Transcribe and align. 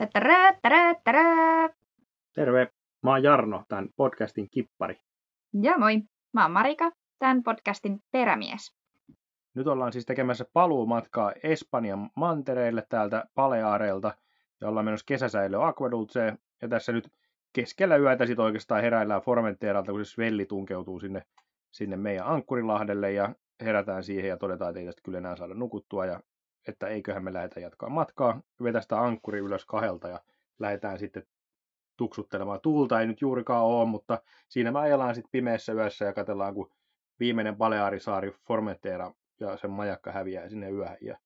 Tätärä, 0.00 0.52
tärä, 0.62 0.94
tärä. 1.04 1.24
Terve, 2.34 2.68
mä 3.02 3.10
oon 3.10 3.22
Jarno, 3.22 3.64
tämän 3.68 3.88
podcastin 3.96 4.50
kippari. 4.50 4.96
Ja 5.62 5.78
moi, 5.78 6.02
mä 6.32 6.42
oon 6.42 6.52
Marika, 6.52 6.90
tämän 7.18 7.42
podcastin 7.42 7.98
perämies. 8.10 8.74
Nyt 9.54 9.66
ollaan 9.66 9.92
siis 9.92 10.06
tekemässä 10.06 10.44
paluumatkaa 10.52 11.32
Espanjan 11.42 12.10
mantereille 12.16 12.86
täältä 12.88 13.24
Paleaarelta 13.34 14.14
ja 14.60 14.68
ollaan 14.68 14.84
menossa 14.84 15.04
kesäsäilöön 15.06 15.64
Aquadulceen. 15.64 16.38
Ja 16.62 16.68
tässä 16.68 16.92
nyt 16.92 17.08
keskellä 17.52 17.96
yötä 17.96 18.26
sit 18.26 18.38
oikeastaan 18.38 18.82
heräillään 18.82 19.22
Formenteralta, 19.22 19.92
kun 19.92 20.04
se 20.04 20.10
Svelli 20.10 20.46
tunkeutuu 20.46 21.00
sinne, 21.00 21.22
sinne 21.70 21.96
meidän 21.96 22.26
Ankkurilahdelle 22.26 23.12
ja 23.12 23.34
herätään 23.64 24.04
siihen 24.04 24.28
ja 24.28 24.36
todetaan, 24.36 24.68
että 24.70 24.80
ei 24.80 24.86
tästä 24.86 25.02
kyllä 25.04 25.18
enää 25.18 25.36
saada 25.36 25.54
nukuttua 25.54 26.06
ja 26.06 26.20
että 26.68 26.86
eiköhän 26.86 27.24
me 27.24 27.32
lähdetä 27.32 27.60
jatkaa 27.60 27.88
matkaa. 27.88 28.40
Vetästä 28.62 29.00
ankkuri 29.00 29.38
ylös 29.38 29.64
kahdelta 29.64 30.08
ja 30.08 30.20
lähdetään 30.58 30.98
sitten 30.98 31.26
tuksuttelemaan. 31.96 32.60
Tuulta 32.60 33.00
ei 33.00 33.06
nyt 33.06 33.20
juurikaan 33.20 33.64
ole, 33.64 33.88
mutta 33.88 34.22
siinä 34.48 34.72
me 34.72 34.78
ajellaan 34.78 35.14
sitten 35.14 35.30
pimeässä 35.30 35.72
yössä 35.72 36.04
ja 36.04 36.12
katsellaan, 36.12 36.54
kun 36.54 36.70
viimeinen 37.20 37.56
Balearisaari 37.56 38.34
Formentera 38.46 39.12
ja 39.40 39.56
sen 39.56 39.70
majakka 39.70 40.12
häviää 40.12 40.48
sinne 40.48 40.70
yöhön. 40.70 40.98
Ja... 41.00 41.18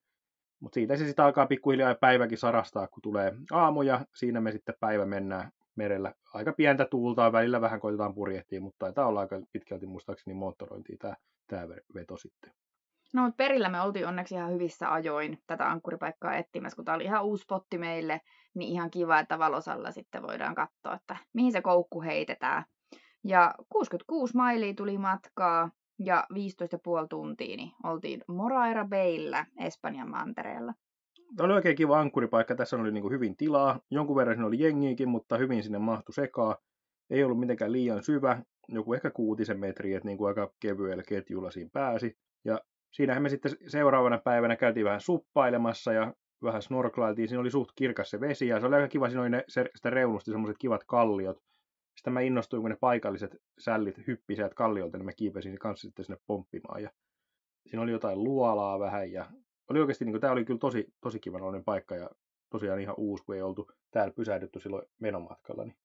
Mutta 0.60 0.74
siitä 0.74 0.97
se 0.97 1.07
sitten 1.07 1.24
alkaa 1.24 1.46
pikkuhiljaa 1.46 1.88
ja 1.88 1.95
päiväkin 1.95 2.38
sarastaa, 2.38 2.87
kun 2.87 3.02
tulee 3.02 3.32
aamu 3.52 3.82
ja 3.82 4.07
siinä 4.15 4.41
me 4.41 4.52
sitten 4.52 4.74
päivä 4.80 5.07
mennään 5.07 5.51
merellä. 5.77 6.15
Aika 6.35 6.52
pientä 6.52 6.85
tuulta, 6.85 7.32
välillä 7.32 7.60
vähän 7.60 7.80
koitetaan 7.80 8.15
purjehtia, 8.15 8.60
mutta 8.60 8.79
taitaa 8.79 9.07
olla 9.07 9.21
aika 9.21 9.41
pitkälti 9.52 9.87
muistaakseni 9.87 10.35
moottorointia 10.35 10.96
tämä 11.46 11.69
veto 11.95 12.16
sitten. 12.16 12.52
No, 13.14 13.23
mutta 13.23 13.36
perillä 13.36 13.68
me 13.68 13.80
oltiin 13.80 14.06
onneksi 14.06 14.34
ihan 14.34 14.52
hyvissä 14.52 14.92
ajoin 14.92 15.38
tätä 15.46 15.70
ankkuripaikkaa 15.70 16.34
etsimässä, 16.34 16.77
kun 16.77 16.84
tämä 16.84 16.96
oli 16.96 17.04
ihan 17.04 17.24
uusi 17.24 17.42
spotti 17.42 17.78
meille, 17.78 18.20
niin 18.54 18.73
ihan 18.73 18.90
kiva, 18.90 19.18
että 19.18 19.38
valosalla 19.38 19.90
sitten 19.90 20.23
voidaan 20.23 20.54
katsoa, 20.54 20.95
että 20.95 21.16
mihin 21.32 21.52
se 21.52 21.62
koukku 21.62 22.02
heitetään. 22.02 22.65
Ja 23.24 23.54
66 23.68 24.37
mailia 24.37 24.74
tuli 24.74 24.98
matkaa 24.98 25.71
ja 25.98 26.26
15,5 26.32 26.38
tuntia, 27.10 27.56
niin 27.56 27.73
oltiin 27.84 28.24
Moraira 28.29 28.84
Bayllä 28.88 29.46
Espanjan 29.60 30.10
mantereella. 30.10 30.74
Tämä 31.37 31.45
oli 31.45 31.54
oikein 31.54 31.76
kiva 31.76 32.01
ankkuripaikka. 32.01 32.54
Tässä 32.54 32.76
oli 32.76 32.93
niin 32.93 33.02
kuin 33.02 33.12
hyvin 33.12 33.37
tilaa. 33.37 33.80
Jonkun 33.90 34.16
verran 34.16 34.37
siinä 34.37 34.46
oli 34.46 34.60
jengiäkin, 34.60 35.09
mutta 35.09 35.38
hyvin 35.38 35.62
sinne 35.62 35.78
mahtui 35.78 36.15
sekaa. 36.15 36.56
Ei 37.10 37.24
ollut 37.24 37.40
mitenkään 37.40 37.73
liian 37.73 38.02
syvä, 38.02 38.43
joku 38.68 38.95
ehkä 38.95 39.10
kuutisen 39.10 39.60
metriä, 39.60 39.96
että 39.96 40.09
niin 40.09 40.18
kuin 40.18 40.28
aika 40.28 40.52
kevyellä 40.60 41.02
ketjulla 41.09 41.51
siinä 41.51 41.71
pääsi. 41.73 42.18
Ja 42.45 42.60
siinähän 42.95 43.23
me 43.23 43.28
sitten 43.28 43.52
seuraavana 43.66 44.18
päivänä 44.18 44.56
käytiin 44.56 44.84
vähän 44.84 45.00
suppailemassa 45.00 45.92
ja 45.92 46.14
vähän 46.42 46.62
snorklailtiin. 46.62 47.28
Siinä 47.28 47.40
oli 47.40 47.50
suht 47.50 47.70
kirkas 47.76 48.10
se 48.10 48.20
vesi 48.20 48.48
ja 48.48 48.60
se 48.60 48.66
oli 48.66 48.74
aika 48.74 48.88
kiva. 48.88 49.09
Siinä 49.09 49.23
oli 49.23 49.30
ne, 49.30 49.45
se, 49.48 49.70
sitä 49.76 49.90
reunusti 49.90 50.30
semmoiset 50.30 50.59
kivat 50.59 50.84
kalliot. 50.84 51.38
Sitten 51.96 52.12
mä 52.12 52.20
innostuin, 52.20 52.62
kun 52.62 52.70
ne 52.70 52.76
paikalliset 52.80 53.37
sällit 53.59 54.06
hyppi 54.06 54.37
sieltä 54.37 54.54
kalliolta, 54.54 54.98
niin 54.98 55.04
mä 55.04 55.12
kiipesin 55.12 55.59
kanssa 55.59 55.88
sitten 55.88 56.04
sinne 56.04 56.18
pomppimaan. 56.26 56.82
Ja 56.82 56.90
siinä 57.66 57.82
oli 57.82 57.90
jotain 57.90 58.24
luolaa 58.24 58.80
vähän 58.80 59.12
ja 59.12 59.26
oli 59.70 59.80
oikeasti, 59.80 60.04
niin 60.04 60.12
kuin, 60.12 60.20
tämä 60.20 60.32
oli 60.32 60.45
kyllä 60.45 60.59
tosi, 60.59 60.92
tosi 61.00 61.20
kivan 61.20 61.65
paikka 61.65 61.96
ja 61.96 62.10
tosiaan 62.50 62.80
ihan 62.80 62.95
uusi, 62.98 63.24
kun 63.24 63.34
ei 63.34 63.42
oltu 63.42 63.70
täällä 63.90 64.15
pysähdytty 64.15 64.60
silloin 64.60 64.87
menomatkalla, 65.00 65.65
niin 65.65 65.76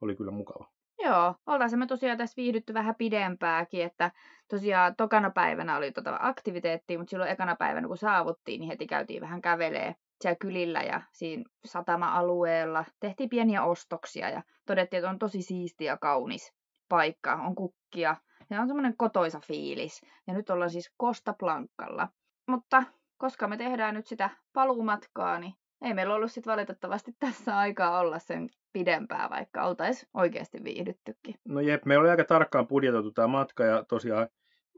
oli 0.00 0.16
kyllä 0.16 0.30
mukava. 0.30 0.75
Joo, 1.06 1.34
oltaisiin 1.46 1.78
me 1.78 1.86
tosiaan 1.86 2.18
tässä 2.18 2.36
viihdytty 2.36 2.74
vähän 2.74 2.94
pidempääkin, 2.94 3.84
että 3.84 4.10
tosiaan 4.48 4.96
tokana 4.96 5.30
päivänä 5.30 5.76
oli 5.76 5.92
tota 5.92 6.18
aktiviteetti, 6.20 6.98
mutta 6.98 7.10
silloin 7.10 7.30
ekana 7.30 7.56
päivänä 7.56 7.88
kun 7.88 7.96
saavuttiin, 7.96 8.60
niin 8.60 8.68
heti 8.68 8.86
käytiin 8.86 9.20
vähän 9.20 9.40
kävelee 9.40 9.94
siellä 10.20 10.36
kylillä 10.40 10.82
ja 10.82 11.02
siinä 11.12 11.44
satama-alueella. 11.64 12.84
Tehtiin 13.00 13.28
pieniä 13.28 13.64
ostoksia 13.64 14.30
ja 14.30 14.42
todettiin, 14.66 14.98
että 14.98 15.10
on 15.10 15.18
tosi 15.18 15.42
siisti 15.42 15.84
ja 15.84 15.96
kaunis 15.96 16.52
paikka, 16.88 17.34
on 17.34 17.54
kukkia 17.54 18.16
ja 18.50 18.60
on 18.60 18.66
semmoinen 18.66 18.96
kotoisa 18.96 19.40
fiilis. 19.40 20.00
Ja 20.26 20.34
nyt 20.34 20.50
ollaan 20.50 20.70
siis 20.70 20.94
Costa 21.02 21.34
Blancalla. 21.38 22.08
Mutta 22.48 22.82
koska 23.16 23.48
me 23.48 23.56
tehdään 23.56 23.94
nyt 23.94 24.06
sitä 24.06 24.30
paluumatkaa, 24.52 25.38
niin 25.38 25.54
ei 25.82 25.94
meillä 25.94 26.14
ollut 26.14 26.32
sitten 26.32 26.50
valitettavasti 26.50 27.12
tässä 27.18 27.58
aikaa 27.58 27.98
olla 27.98 28.18
sen 28.18 28.48
pidempää, 28.76 29.30
vaikka 29.30 29.64
oltaisiin 29.64 30.08
oikeasti 30.14 30.64
viihdyttykin. 30.64 31.34
No 31.44 31.60
jep, 31.60 31.84
me 31.84 31.98
oli 31.98 32.10
aika 32.10 32.24
tarkkaan 32.24 32.66
budjetoitu 32.66 33.10
tämä 33.10 33.28
matka 33.28 33.64
ja 33.64 33.84
tosiaan 33.84 34.28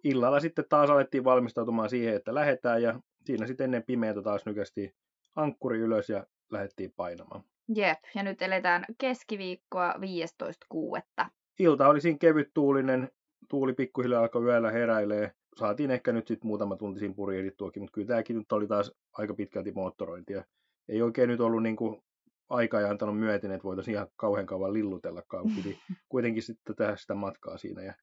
illalla 0.05 0.41
sitten 0.41 0.65
taas 0.69 0.91
alettiin 0.91 1.25
valmistautumaan 1.25 1.89
siihen, 1.89 2.15
että 2.15 2.35
lähdetään 2.35 2.83
ja 2.83 3.01
siinä 3.25 3.47
sitten 3.47 3.65
ennen 3.65 3.83
pimeätä 3.83 4.23
taas 4.23 4.47
nykästiin 4.47 4.95
ankkuri 5.37 5.79
ylös 5.79 6.11
ja 6.11 6.27
lähdettiin 6.51 6.93
painamaan. 6.97 7.43
Jep, 7.75 7.99
ja 8.15 8.23
nyt 8.23 8.43
eletään 8.43 8.85
keskiviikkoa 8.99 9.93
15.6. 9.93 11.27
Ilta 11.59 11.89
oli 11.89 12.01
siinä 12.01 12.19
kevyt 12.19 12.51
tuulinen, 12.55 13.09
tuuli 13.49 13.73
pikkuhiljaa 13.73 14.21
alkoi 14.21 14.45
yöllä 14.45 14.71
heräilee. 14.71 15.33
Saatiin 15.57 15.91
ehkä 15.91 16.13
nyt 16.13 16.27
sitten 16.27 16.49
muutama 16.49 16.77
tunti 16.77 17.01
siinä 17.01 17.15
purjehdittuakin, 17.15 17.83
mutta 17.83 17.95
kyllä 17.95 18.09
tämäkin 18.09 18.39
nyt 18.39 18.53
oli 18.53 18.67
taas 18.67 18.93
aika 19.13 19.35
pitkälti 19.35 19.73
moottorointia. 19.73 20.45
Ei 20.89 21.03
oikein 21.03 21.29
nyt 21.29 21.41
ollut 21.41 21.63
niin 21.63 21.77
kuin 21.77 22.03
aika 22.49 22.81
ja 22.81 22.91
antanut 22.91 23.19
myöten, 23.19 23.51
että 23.51 23.65
voitaisiin 23.65 23.95
ihan 23.95 24.09
kauhean 24.17 24.47
kauan 24.47 24.73
lillutellakaan. 24.73 25.45
Piti 25.57 25.79
kuitenkin 26.09 26.43
sitten 26.43 26.77
tehdä 26.77 26.97
sitä 26.97 27.15
matkaa 27.15 27.59
siinä. 27.59 27.83
Ja 27.83 27.95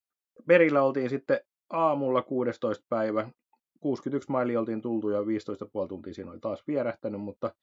perillä 0.47 0.83
oltiin 0.83 1.09
sitten 1.09 1.39
aamulla 1.69 2.21
16. 2.21 2.85
päivä. 2.89 3.29
61 3.79 4.31
maili 4.31 4.57
oltiin 4.57 4.81
tultu 4.81 5.09
ja 5.09 5.19
15,5 5.21 5.25
tuntia 5.89 6.13
siinä 6.13 6.31
oli 6.31 6.39
taas 6.39 6.63
vierähtänyt, 6.67 7.21
mutta 7.21 7.55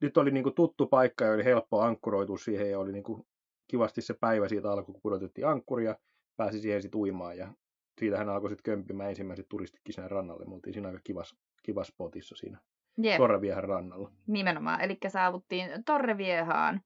nyt 0.00 0.16
oli 0.16 0.30
niin 0.30 0.42
kuin 0.42 0.54
tuttu 0.54 0.86
paikka 0.86 1.24
ja 1.24 1.32
oli 1.32 1.44
helppo 1.44 1.80
ankkuroitua 1.80 2.38
siihen 2.38 2.70
ja 2.70 2.78
oli 2.78 2.92
niin 2.92 3.04
kuin 3.04 3.22
kivasti 3.68 4.02
se 4.02 4.14
päivä 4.14 4.48
siitä 4.48 4.72
alkoi, 4.72 4.92
kun 4.92 5.02
pudotettiin 5.02 5.46
ankkuria, 5.46 5.96
pääsi 6.36 6.60
siihen 6.60 6.82
sitten 6.82 6.98
uimaan 6.98 7.38
ja 7.38 7.52
siitä 7.98 8.18
hän 8.18 8.28
alkoi 8.28 8.50
sitten 8.50 8.72
kömpimään 8.72 9.10
ensimmäiset 9.10 9.46
turistikin 9.48 9.94
sinne 9.94 10.08
rannalle. 10.08 10.44
Me 10.44 10.54
oltiin 10.54 10.74
siinä 10.74 10.88
aika 10.88 11.00
kivas, 11.04 11.36
kivas 11.62 11.86
spotissa 11.86 12.36
siinä 12.36 12.58
Yep. 13.04 13.16
Torreviehan 13.16 13.64
rannalla. 13.64 14.10
Nimenomaan, 14.26 14.80
eli 14.80 14.98
saavuttiin 15.08 15.84
Torreviehaan 15.86 16.80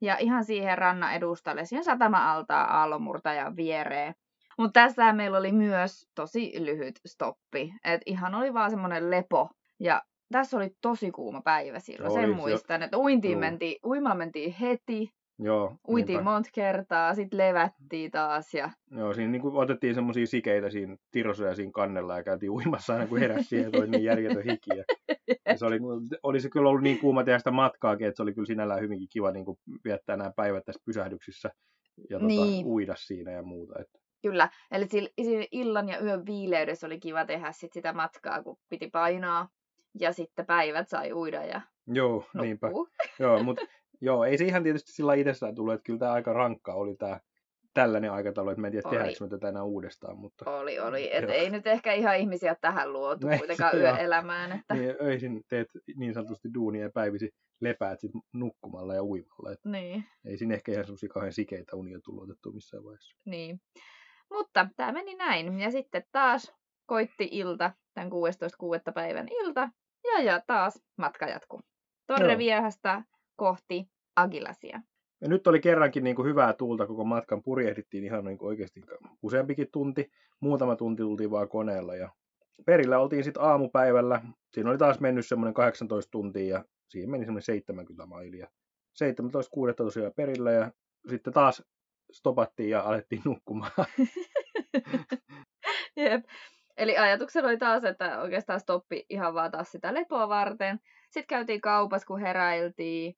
ja 0.00 0.16
ihan 0.16 0.44
siihen 0.44 0.78
rannan 0.78 1.14
edustalle, 1.14 1.64
siihen 1.64 1.84
satama-altaa 1.84 2.78
aallonmurtajan 2.80 3.56
viereen. 3.56 4.14
Mutta 4.58 4.80
tässä 4.80 5.12
meillä 5.12 5.38
oli 5.38 5.52
myös 5.52 6.08
tosi 6.14 6.52
lyhyt 6.58 7.00
stoppi, 7.06 7.74
että 7.84 8.02
ihan 8.06 8.34
oli 8.34 8.54
vaan 8.54 8.70
semmoinen 8.70 9.10
lepo. 9.10 9.50
Ja 9.80 10.02
tässä 10.32 10.56
oli 10.56 10.70
tosi 10.80 11.10
kuuma 11.10 11.40
päivä 11.40 11.78
silloin, 11.78 12.12
sen 12.12 12.36
muistan, 12.36 12.82
että 12.82 12.98
uintiin 12.98 13.38
mentiin, 13.38 13.76
uimaan 13.84 14.18
mentiin 14.18 14.52
heti, 14.52 15.12
Joo, 15.38 15.76
Uitiin 15.88 16.16
niinpä. 16.16 16.30
monta 16.30 16.50
kertaa, 16.52 17.14
sitten 17.14 17.38
levättiin 17.38 18.10
taas. 18.10 18.54
Ja... 18.54 18.70
Joo, 18.90 19.14
siinä 19.14 19.32
niin 19.32 19.42
otettiin 19.44 19.94
semmoisia 19.94 20.26
sikeitä 20.26 20.70
siinä 20.70 20.96
tirosuja 21.10 21.54
siinä 21.54 21.72
kannella 21.72 22.16
ja 22.16 22.22
käytiin 22.22 22.50
uimassa 22.50 22.92
aina 22.92 23.06
kun 23.06 23.18
heräsi 23.18 23.44
siihen, 23.44 23.76
oli 23.76 23.88
niin 23.88 24.04
järjetön 24.04 24.44
hiki. 24.44 24.70
Ja 24.76 24.84
se 25.58 25.66
oli, 25.66 25.78
oli 26.22 26.40
se 26.40 26.48
kyllä 26.48 26.68
ollut 26.68 26.82
niin 26.82 26.98
kuuma 26.98 27.24
tehdä 27.24 27.38
sitä 27.38 27.50
matkaakin, 27.50 28.06
että 28.06 28.16
se 28.16 28.22
oli 28.22 28.34
kyllä 28.34 28.46
sinällään 28.46 28.80
hyvinkin 28.80 29.08
kiva 29.12 29.30
niin 29.30 29.44
kuin 29.44 29.58
viettää 29.84 30.16
nämä 30.16 30.32
päivät 30.36 30.64
tässä 30.64 30.82
pysähdyksissä 30.84 31.50
ja 32.10 32.18
tota, 32.18 32.26
niin. 32.26 32.66
uida 32.66 32.94
siinä 32.96 33.32
ja 33.32 33.42
muuta. 33.42 33.80
Että. 33.80 33.98
Kyllä, 34.22 34.48
eli 34.70 34.86
sillä 34.88 35.46
illan 35.52 35.88
ja 35.88 36.00
yön 36.00 36.26
viileydessä 36.26 36.86
oli 36.86 37.00
kiva 37.00 37.24
tehdä 37.24 37.52
sit 37.52 37.72
sitä 37.72 37.92
matkaa, 37.92 38.42
kun 38.42 38.56
piti 38.68 38.90
painaa 38.90 39.48
ja 40.00 40.12
sitten 40.12 40.46
päivät 40.46 40.88
sai 40.88 41.12
uida 41.12 41.44
ja 41.44 41.60
Joo, 41.86 42.12
nukkuu. 42.12 42.40
niinpä. 42.40 42.70
Joo, 43.18 43.42
mutta 43.44 43.66
Joo, 44.00 44.24
ei 44.24 44.38
se 44.38 44.44
ihan 44.44 44.62
tietysti 44.62 44.92
sillä 44.92 45.14
itsessään 45.14 45.54
tullut, 45.54 45.74
että 45.74 45.84
kyllä 45.84 45.98
tämä 45.98 46.12
aika 46.12 46.32
rankka 46.32 46.74
oli 46.74 46.96
tämä 46.96 47.20
tällainen 47.82 48.12
aikataulu, 48.12 48.50
että 48.50 48.60
mä 48.60 48.66
en 48.66 48.70
tiedä, 48.70 48.90
tehdäänkö 48.90 49.24
me 49.24 49.28
tätä 49.28 49.48
enää 49.48 49.62
uudestaan. 49.62 50.18
Mutta... 50.18 50.50
Oli, 50.50 50.78
oli. 50.78 51.16
Et 51.16 51.30
ei 51.30 51.50
nyt 51.50 51.66
ehkä 51.66 51.92
ihan 51.92 52.16
ihmisiä 52.16 52.56
tähän 52.60 52.92
luotu 52.92 53.26
no, 53.28 53.38
kuitenkaan 53.38 53.78
yöelämään. 53.78 54.52
Että... 54.52 54.74
Niin, 54.74 54.94
öisin 55.02 55.44
teet 55.48 55.68
niin 55.96 56.14
sanotusti 56.14 56.48
duunia 56.54 56.82
ja 56.82 56.90
päivisi 56.90 57.34
lepäät 57.60 58.00
sit 58.00 58.10
nukkumalla 58.32 58.94
ja 58.94 59.04
uimalla. 59.04 59.52
Että 59.52 59.68
niin. 59.68 60.04
Ei 60.24 60.38
siinä 60.38 60.54
ehkä 60.54 60.72
ihan 60.72 60.84
semmoisia 60.84 61.08
kauhean 61.08 61.32
sikeitä 61.32 61.76
unia 61.76 62.00
tullut 62.04 62.24
otettu 62.24 62.52
missään 62.52 62.84
vaiheessa. 62.84 63.16
Niin. 63.24 63.60
Mutta 64.30 64.68
tämä 64.76 64.92
meni 64.92 65.14
näin. 65.14 65.60
Ja 65.60 65.70
sitten 65.70 66.04
taas 66.12 66.54
koitti 66.86 67.28
ilta, 67.32 67.72
tämän 67.94 68.10
16.6. 68.10 68.92
päivän 68.94 69.28
ilta. 69.28 69.68
Ja, 70.04 70.22
ja 70.22 70.42
taas 70.46 70.82
matka 70.96 71.26
jatkuu. 71.26 71.60
Torreviehasta 72.06 73.02
kohti 73.36 73.88
Agilasia. 74.16 74.80
Ja 75.20 75.28
nyt 75.28 75.46
oli 75.46 75.60
kerrankin 75.60 76.04
niin 76.04 76.16
kuin 76.16 76.28
hyvää 76.28 76.52
tuulta, 76.52 76.86
koko 76.86 77.04
matkan 77.04 77.42
purjehdittiin 77.42 78.04
ihan 78.04 78.24
niin 78.24 78.38
kuin 78.38 78.48
oikeasti 78.48 78.80
useampikin 79.22 79.68
tunti. 79.72 80.10
Muutama 80.40 80.76
tunti 80.76 81.02
tultiin 81.02 81.30
vaan 81.30 81.48
koneella 81.48 81.94
ja 81.94 82.10
perillä 82.66 82.98
oltiin 82.98 83.24
sitten 83.24 83.42
aamupäivällä. 83.42 84.22
Siinä 84.52 84.70
oli 84.70 84.78
taas 84.78 85.00
mennyt 85.00 85.26
semmoinen 85.26 85.54
18 85.54 86.10
tuntia 86.10 86.56
ja 86.56 86.64
siihen 86.88 87.10
meni 87.10 87.24
semmoinen 87.24 87.42
70 87.42 88.06
mailia. 88.06 88.48
17.6. 89.04 89.74
tosiaan 89.76 90.12
perillä 90.16 90.52
ja 90.52 90.72
sitten 91.08 91.32
taas 91.32 91.62
stopattiin 92.12 92.70
ja 92.70 92.80
alettiin 92.80 93.22
nukkumaan. 93.24 93.72
Jep. 95.96 96.24
Eli 96.76 96.96
ajatuksena 96.96 97.48
oli 97.48 97.58
taas, 97.58 97.84
että 97.84 98.20
oikeastaan 98.20 98.60
stoppi 98.60 99.06
ihan 99.10 99.34
vaan 99.34 99.50
taas 99.50 99.70
sitä 99.70 99.94
lepoa 99.94 100.28
varten. 100.28 100.80
Sitten 101.10 101.26
käytiin 101.26 101.60
kaupassa, 101.60 102.06
kun 102.06 102.20
heräiltiin 102.20 103.14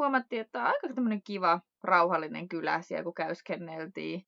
huomattiin, 0.00 0.40
että 0.40 0.60
on 0.60 0.66
aika 0.66 0.94
tämmöinen 0.94 1.22
kiva, 1.22 1.60
rauhallinen 1.84 2.48
kylä 2.48 2.82
siellä, 2.82 3.04
kun 3.04 3.14
käyskenneltiin. 3.14 4.26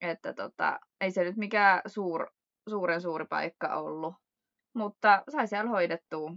Että 0.00 0.32
tota, 0.32 0.80
ei 1.00 1.10
se 1.10 1.24
nyt 1.24 1.36
mikään 1.36 1.80
suur, 1.86 2.26
suuren 2.68 3.00
suuri 3.00 3.24
paikka 3.30 3.76
ollut. 3.76 4.14
Mutta 4.74 5.22
sai 5.28 5.46
siellä 5.48 5.70
hoidettua 5.70 6.32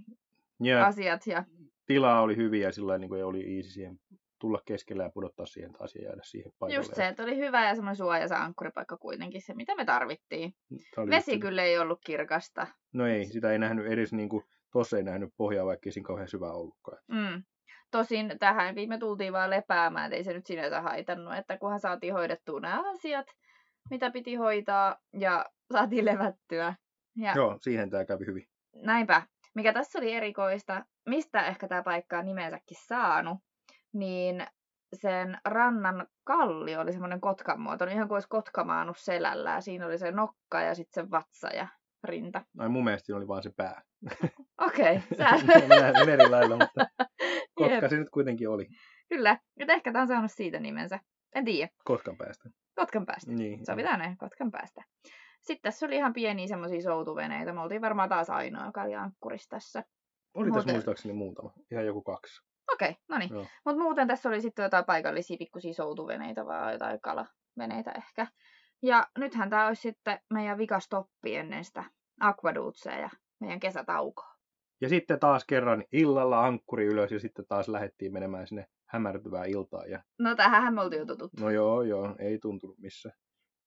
Ja 0.63 0.85
asiat 0.85 1.27
ja 1.27 1.43
tilaa 1.85 2.21
oli 2.21 2.35
hyviä 2.35 2.67
ja 2.67 2.71
sillä 2.71 2.97
niin 2.97 3.09
kuin 3.09 3.25
oli 3.25 3.57
easy 3.57 3.69
siihen 3.69 3.99
tulla 4.39 4.61
keskellä 4.65 5.03
ja 5.03 5.09
pudottaa 5.09 5.45
siihen 5.45 5.73
taas 5.73 5.95
ja 5.95 6.03
jäädä 6.03 6.21
siihen 6.23 6.51
paikalle. 6.59 6.79
just 6.79 6.95
se, 6.95 7.07
että 7.07 7.23
oli 7.23 7.37
hyvä 7.37 7.67
ja 7.67 7.75
semmoinen 7.75 7.95
suojaisa 7.95 8.37
ankkuripaikka 8.37 8.97
kuitenkin 8.97 9.41
se, 9.41 9.53
mitä 9.53 9.75
me 9.75 9.85
tarvittiin. 9.85 10.53
Oli 10.97 11.09
Vesi 11.09 11.31
just- 11.31 11.41
kyllä 11.41 11.63
ei 11.63 11.79
ollut 11.79 11.99
kirkasta. 12.05 12.67
No 12.93 13.07
ei, 13.07 13.25
sitä 13.25 13.51
ei 13.51 13.59
nähnyt 13.59 13.85
edes 13.87 14.13
niin 14.13 14.29
kuin, 14.29 14.43
tossa 14.71 14.97
ei 14.97 15.03
nähnyt 15.03 15.33
pohjaa, 15.37 15.65
vaikka 15.65 15.87
ei 15.87 15.91
siinä 15.91 16.07
kauhean 16.07 16.27
syvä 16.27 16.51
ollutkaan. 16.51 16.97
Mm. 17.07 17.43
Tosin 17.91 18.36
tähän 18.39 18.75
viime 18.75 18.97
tultiin 18.97 19.33
vaan 19.33 19.50
lepäämään, 19.50 20.06
että 20.06 20.15
ei 20.15 20.24
se 20.24 20.33
nyt 20.33 20.45
sinänsä 20.45 20.81
haitannut, 20.81 21.36
että 21.36 21.57
kunhan 21.57 21.80
saatiin 21.80 22.13
hoidettua 22.13 22.59
nämä 22.59 22.89
asiat, 22.89 23.27
mitä 23.89 24.12
piti 24.12 24.36
hoitaa, 24.36 24.95
ja 25.13 25.45
saatiin 25.74 26.06
levättyä. 26.06 26.75
Ja 27.15 27.33
Joo, 27.36 27.57
siihen 27.62 27.89
tämä 27.89 28.06
kävi 28.06 28.25
hyvin. 28.25 28.47
näinpä, 28.75 29.21
mikä 29.56 29.74
tässä 29.74 30.00
oli 30.00 30.13
erikoista, 30.13 30.86
mistä 31.06 31.47
ehkä 31.47 31.68
tämä 31.68 31.83
paikka 31.83 32.19
on 32.19 32.25
nimensäkin 32.25 32.77
saanut, 32.88 33.38
niin 33.94 34.47
sen 34.94 35.38
rannan 35.45 36.07
kalli 36.24 36.75
oli 36.75 36.92
semmoinen 36.92 37.21
kotkan 37.21 37.62
muotoinen, 37.62 37.95
ihan 37.95 38.07
kuin 38.07 38.15
olisi 38.15 38.30
kotka 38.30 38.63
maannut 38.63 38.97
selällään. 38.97 39.62
Siinä 39.62 39.85
oli 39.85 39.97
se 39.97 40.12
nokka 40.12 40.62
ja 40.62 40.75
sitten 40.75 41.03
se 41.03 41.12
vatsa 41.12 41.47
ja 41.47 41.68
rinta. 42.03 42.42
Ai 42.57 42.69
mun 42.69 42.83
mielestä 42.83 43.06
siinä 43.06 43.18
oli 43.18 43.27
vaan 43.27 43.44
se 43.44 43.51
pää. 43.57 43.81
Okei, 44.57 44.97
okay, 44.97 45.18
sä... 45.18 45.45
Mä 45.68 45.81
näen 45.81 46.09
eri 46.09 46.30
lailla, 46.30 46.57
mutta 46.57 46.85
kotka 47.63 47.73
Jep, 47.75 47.89
se 47.89 47.97
nyt 47.97 48.09
kuitenkin 48.09 48.50
oli. 48.50 48.67
Kyllä, 49.09 49.38
nyt 49.59 49.69
ehkä 49.69 49.91
tämä 49.91 50.01
on 50.01 50.07
saanut 50.07 50.31
siitä 50.31 50.59
nimensä. 50.59 51.00
En 51.35 51.45
tiedä. 51.45 51.69
Kotkan 51.83 52.17
päästä. 52.17 52.50
Kotkan 52.75 53.06
päästä. 53.06 53.31
Niin. 53.31 53.65
Sovitaan 53.65 54.00
näin, 54.00 54.17
Kotkan 54.17 54.51
päästä. 54.51 54.83
Sitten 55.41 55.71
tässä 55.71 55.85
oli 55.85 55.95
ihan 55.95 56.13
pieniä 56.13 56.47
semmoisia 56.47 56.81
soutuveneitä. 56.81 57.53
Me 57.53 57.61
oltiin 57.61 57.81
varmaan 57.81 58.09
taas 58.09 58.29
ainoa, 58.29 58.65
joka 58.65 58.81
oli 58.81 58.95
ankkurissa 58.95 59.50
tässä. 59.50 59.83
Oli 60.33 60.45
tässä 60.45 60.57
Muuten- 60.59 60.73
muistaakseni 60.73 61.13
muutama. 61.13 61.53
Ihan 61.71 61.85
joku 61.85 62.01
kaksi. 62.01 62.41
Okei, 62.73 62.95
no 63.07 63.17
niin. 63.17 63.31
Mutta 63.65 63.81
muuten 63.81 64.07
tässä 64.07 64.29
oli 64.29 64.41
sitten 64.41 64.63
jotain 64.63 64.85
paikallisia 64.85 65.38
pikkusia 65.38 65.73
soutuveneitä, 65.73 66.45
vaan 66.45 66.73
jotain 66.73 67.01
kalaveneitä 67.01 67.91
ehkä. 67.91 68.27
Ja 68.81 69.07
nythän 69.17 69.50
tämä 69.50 69.67
olisi 69.67 69.81
sitten 69.81 70.19
meidän 70.33 70.57
vikastoppi 70.57 71.35
ennen 71.35 71.63
sitä 71.63 71.83
ja 73.01 73.09
meidän 73.39 73.59
kesätaukoa. 73.59 74.38
Ja 74.81 74.89
sitten 74.89 75.19
taas 75.19 75.45
kerran 75.45 75.83
illalla 75.91 76.45
ankkuri 76.45 76.85
ylös 76.85 77.11
ja 77.11 77.19
sitten 77.19 77.45
taas 77.47 77.67
lähdettiin 77.67 78.13
menemään 78.13 78.47
sinne 78.47 78.65
hämärtyvään 78.85 79.49
iltaan. 79.49 79.89
Ja 79.89 80.03
No 80.19 80.35
tähän 80.35 80.73
me 80.73 80.81
oltiin 80.81 80.99
jo 80.99 81.05
tututtu. 81.05 81.43
no 81.43 81.49
joo, 81.49 81.81
joo, 81.81 82.15
ei 82.19 82.39
tuntunut 82.39 82.77
missään. 82.79 83.15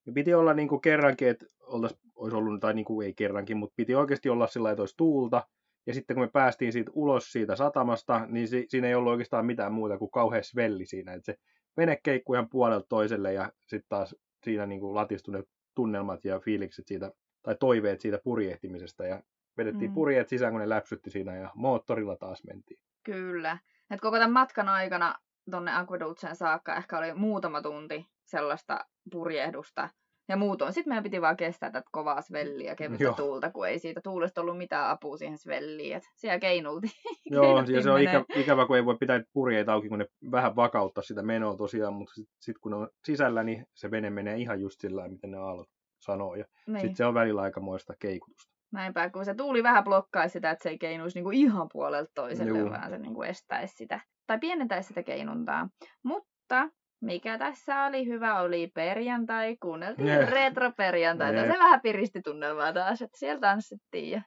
Ja 0.05 0.13
piti 0.13 0.33
olla 0.33 0.53
niin 0.53 0.67
kuin 0.67 0.81
kerrankin, 0.81 1.27
että 1.27 1.45
oltais, 1.59 1.97
olisi 2.15 2.35
ollut, 2.37 2.59
tai 2.61 2.73
niin 2.73 2.85
kuin 2.85 3.05
ei 3.05 3.13
kerrankin, 3.13 3.57
mutta 3.57 3.73
piti 3.77 3.95
oikeasti 3.95 4.29
olla 4.29 4.47
sillä 4.47 4.71
että 4.71 4.81
olisi 4.81 4.97
tuulta. 4.97 5.47
Ja 5.87 5.93
sitten 5.93 6.15
kun 6.15 6.23
me 6.23 6.29
päästiin 6.33 6.73
siitä 6.73 6.91
ulos 6.95 7.31
siitä 7.31 7.55
satamasta, 7.55 8.25
niin 8.27 8.47
si- 8.47 8.65
siinä 8.69 8.87
ei 8.87 8.95
ollut 8.95 9.11
oikeastaan 9.11 9.45
mitään 9.45 9.73
muuta 9.73 9.97
kuin 9.97 10.11
kauhean 10.11 10.43
svelli 10.43 10.85
siinä. 10.85 11.13
Että 11.13 11.31
se 11.31 11.37
vene 11.77 11.97
keikkui 12.03 12.35
ihan 12.35 12.49
puolelta 12.49 12.85
toiselle 12.89 13.33
ja 13.33 13.51
sitten 13.67 13.89
taas 13.89 14.15
siinä 14.43 14.65
niin 14.65 14.79
kuin 14.81 14.95
latistui 14.95 15.33
ne 15.33 15.43
tunnelmat 15.75 16.25
ja 16.25 16.39
fiilikset 16.39 16.87
siitä, 16.87 17.11
tai 17.43 17.55
toiveet 17.59 18.01
siitä 18.01 18.19
purjehtimisesta. 18.23 19.05
Ja 19.05 19.23
vedettiin 19.57 19.91
Mm. 19.91 19.95
purjeet 19.95 20.29
sisään, 20.29 20.51
kun 20.53 20.61
ne 20.61 20.69
läpsytti 20.69 21.09
siinä 21.09 21.35
ja 21.35 21.51
moottorilla 21.55 22.15
taas 22.15 22.43
mentiin. 22.43 22.79
Kyllä. 23.03 23.57
Et 23.91 24.01
koko 24.01 24.17
tämän 24.17 24.31
matkan 24.31 24.69
aikana 24.69 25.15
tonne 25.51 25.75
aquadutseen 25.75 26.35
saakka 26.35 26.75
ehkä 26.75 26.97
oli 26.97 27.13
muutama 27.13 27.61
tunti 27.61 28.07
sellaista 28.25 28.85
purjehdusta. 29.11 29.89
Ja 30.27 30.37
muutoin 30.37 30.73
sitten 30.73 30.91
meidän 30.91 31.03
piti 31.03 31.21
vaan 31.21 31.37
kestää 31.37 31.71
tätä 31.71 31.89
kovaa 31.91 32.21
svelliä 32.21 32.71
ja 32.71 32.75
kevyttä 32.75 33.03
Joo. 33.03 33.13
tuulta, 33.13 33.51
kun 33.51 33.67
ei 33.67 33.79
siitä 33.79 34.01
tuulesta 34.03 34.41
ollut 34.41 34.57
mitään 34.57 34.89
apua 34.89 35.17
siihen 35.17 35.37
svelliin. 35.37 35.95
Et 35.95 36.03
siellä 36.15 36.39
keinultiin. 36.39 36.91
Joo, 37.25 37.63
ja 37.67 37.81
se 37.81 37.91
on 37.91 38.01
ikä, 38.01 38.25
ikävä, 38.35 38.65
kun 38.67 38.75
ei 38.75 38.85
voi 38.85 38.97
pitää 38.97 39.23
purjeita 39.33 39.73
auki, 39.73 39.89
kun 39.89 39.99
ne 39.99 40.07
vähän 40.31 40.55
vakauttaa 40.55 41.03
sitä 41.03 41.23
menoa 41.23 41.55
tosiaan, 41.57 41.93
mutta 41.93 42.13
sitten 42.13 42.35
sit 42.39 42.57
kun 42.57 42.71
ne 42.71 42.77
on 42.77 42.89
sisällä, 43.05 43.43
niin 43.43 43.65
se 43.73 43.91
vene 43.91 44.09
menee 44.09 44.37
ihan 44.37 44.61
just 44.61 44.81
sillä 44.81 45.07
miten 45.07 45.31
ne 45.31 45.37
aallot 45.37 45.69
sanoo. 45.99 46.35
Ja 46.35 46.45
Niin. 46.67 46.79
sitten 46.81 46.95
se 46.95 47.05
on 47.05 47.13
välillä 47.13 47.41
aikamoista 47.41 47.93
keikutusta. 47.99 48.52
Näinpä, 48.73 49.09
kun 49.09 49.25
se 49.25 49.33
tuuli 49.33 49.63
vähän 49.63 49.83
blokkaisi 49.83 50.33
sitä, 50.33 50.51
että 50.51 50.63
se 50.63 50.69
ei 50.69 50.77
keinuisi 50.77 51.17
niinku 51.17 51.31
ihan 51.31 51.67
puolelta 51.73 52.11
toiselle, 52.15 52.59
Juu. 52.59 52.69
vaan 52.69 52.89
se 52.89 52.97
niinku 52.97 53.23
estäisi 53.23 53.75
sitä, 53.75 53.99
tai 54.27 54.39
pienentäisi 54.39 54.87
sitä 54.87 55.03
keinuntaa. 55.03 55.69
Mutta 56.03 56.69
mikä 57.01 57.37
tässä 57.37 57.85
oli 57.85 58.05
hyvä, 58.05 58.39
oli 58.39 58.71
perjantai, 58.75 59.57
kuunneltiin 59.57 60.07
Jep. 60.07 60.29
retroperjantaita. 60.29 61.39
Jep. 61.39 61.51
Se 61.51 61.59
vähän 61.59 61.81
piristi 61.81 62.21
tunnelmaa 62.21 62.73
taas, 62.73 63.01
että 63.01 63.17
siellä 63.17 63.39
tanssittiin. 63.39 64.11
Ja... 64.11 64.21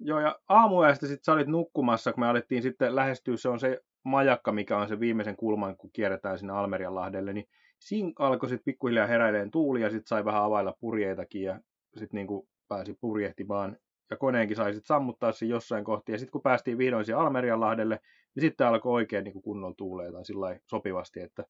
Joo, 0.00 0.20
ja 0.20 0.38
aamuyöstä 0.48 1.06
sitten 1.06 1.24
sä 1.24 1.32
olit 1.32 1.48
nukkumassa, 1.48 2.12
kun 2.12 2.20
me 2.20 2.26
alettiin 2.26 2.62
sitten 2.62 2.96
lähestyä, 2.96 3.36
se 3.36 3.48
on 3.48 3.60
se 3.60 3.80
majakka, 4.04 4.52
mikä 4.52 4.78
on 4.78 4.88
se 4.88 5.00
viimeisen 5.00 5.36
kulman, 5.36 5.76
kun 5.76 5.90
kierretään 5.92 6.38
sinne 6.38 6.52
Almerianlahdelle, 6.52 7.32
niin 7.32 7.48
siinä 7.80 8.12
alkoi 8.18 8.48
sitten 8.48 8.64
pikkuhiljaa 8.64 9.06
heräileen 9.06 9.50
tuuli 9.50 9.80
ja 9.80 9.90
sitten 9.90 10.06
sai 10.06 10.24
vähän 10.24 10.42
availla 10.42 10.74
purjeitakin 10.80 11.42
ja 11.42 11.60
sitten 11.96 12.18
niinku 12.18 12.48
pääsi 12.68 12.98
purjehtimaan 13.00 13.76
ja 14.10 14.16
koneenkin 14.16 14.56
sai 14.56 14.72
sitten 14.72 14.86
sammuttaa 14.86 15.32
sen 15.32 15.48
jossain 15.48 15.84
kohti 15.84 16.12
ja 16.12 16.18
sitten 16.18 16.32
kun 16.32 16.42
päästiin 16.42 16.78
vihdoin 16.78 17.04
siihen 17.04 17.20
Almerianlahdelle, 17.20 18.00
niin 18.34 18.40
sitten 18.40 18.66
alkoi 18.66 18.92
oikein 18.92 19.24
niinku 19.24 19.42
kunnolla 19.42 19.74
tuulee 19.78 20.12
tai 20.12 20.24
sillä 20.24 20.58
sopivasti, 20.66 21.20
että 21.20 21.44